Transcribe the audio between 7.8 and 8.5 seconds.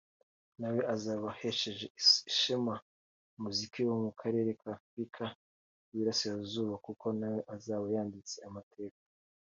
yanditse